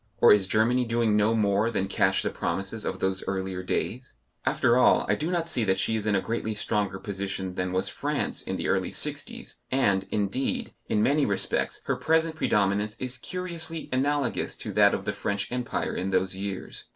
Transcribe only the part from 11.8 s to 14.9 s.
her present predominance is curiously analogous to